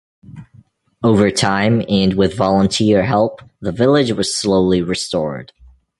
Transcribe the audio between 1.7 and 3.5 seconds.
and with volunteer help,